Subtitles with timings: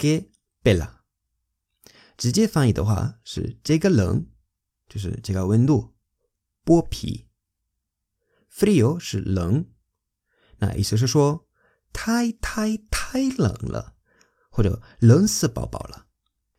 [0.00, 0.28] Qué
[0.64, 0.88] bella！
[2.16, 4.26] 直接翻译的话是“这个冷”，
[4.88, 5.94] 就是这个温度。
[6.64, 7.28] 剥皮。
[8.50, 9.66] Frío 是冷，
[10.56, 11.46] 那意思是说
[11.92, 13.96] “太、太、太冷了”，
[14.50, 16.06] 或者“冷死宝宝了”。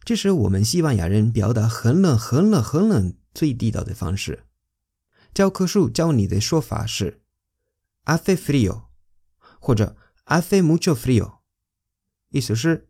[0.06, 4.46] 这是我们西班牙人表达很冷、很冷、很冷最地道的方式。
[5.34, 7.24] 教科书教你的说法是
[8.06, 8.84] “hace frío”
[9.60, 9.98] 或者
[10.28, 11.40] “hace mucho frío”，
[12.30, 12.90] 意思是。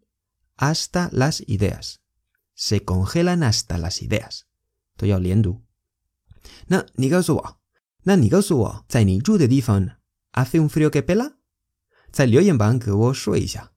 [0.61, 2.01] Hasta las ideas.
[2.53, 4.45] Se congelan hasta las ideas.
[4.95, 5.63] Todo el lento.
[6.97, 7.59] ¿Ni gao su wo?
[8.05, 8.85] ¿Ni gao su wo?
[8.87, 9.63] ¿Zai ni zhu de di
[10.59, 11.39] un frio que pela?
[12.13, 13.71] Zai liu yan bang ge wo shui xia.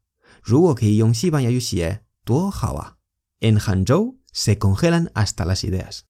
[0.45, 2.05] Ru yong ya yu xie.
[2.27, 2.99] Duo hao wa.
[3.41, 6.07] En Hanzhou, se congelan hasta las ideas.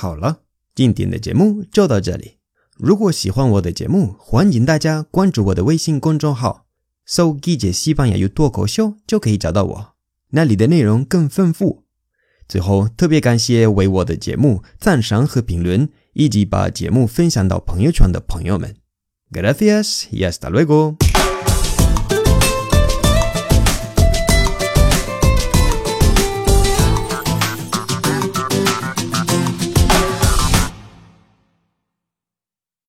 [0.00, 0.44] Hola,
[0.76, 2.40] jing de jie mu jali dao zhe li.
[2.76, 4.78] Ru xihuan wo de jie huan jing da
[5.10, 6.67] guan wo de weixin gong zhong hao.
[7.10, 9.94] 搜“记者西班牙语脱口秀”就可以找到我，
[10.32, 11.84] 那里的内容更丰富。
[12.46, 18.76] 最后，特别感谢为我的节目赞赏和评论，以及把节目分享到朋友圈的朋友们。
[19.32, 21.07] Gracias，hasta luego。